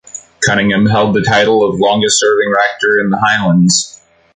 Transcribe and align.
Cunningham 0.43 0.87
held 0.87 1.13
the 1.13 1.21
title 1.21 1.63
of 1.63 1.79
longest 1.79 2.19
serving 2.19 2.51
Rector 2.51 2.99
in 3.01 3.11
the 3.11 3.19
Highlands. 3.21 4.01